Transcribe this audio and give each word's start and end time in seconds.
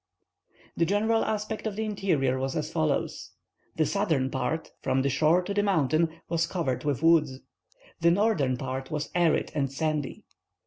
The 0.75 0.85
general 0.87 1.23
aspect 1.23 1.67
of 1.67 1.75
the 1.75 1.85
interior 1.85 2.39
was 2.39 2.55
as 2.55 2.71
follows:—The 2.71 3.85
southern 3.85 4.31
part, 4.31 4.71
from 4.81 5.03
the 5.03 5.11
shore 5.11 5.43
to 5.43 5.53
the 5.53 5.61
mountain, 5.61 6.09
was 6.27 6.47
covered 6.47 6.83
with 6.83 7.03
woods; 7.03 7.39
the 7.99 8.09
northern 8.09 8.57
part 8.57 8.89
was 8.89 9.11
arid 9.13 9.51
and 9.53 9.71
sandy. 9.71 10.23